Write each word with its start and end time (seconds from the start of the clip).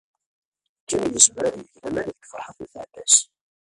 Ken 0.89 1.03
yezmer 1.13 1.43
ad 1.47 1.55
yeg 1.59 1.71
laman 1.81 2.07
deg 2.17 2.27
Ferḥat 2.31 2.57
n 2.61 2.65
At 2.81 2.81
Ɛebbas. 2.83 3.15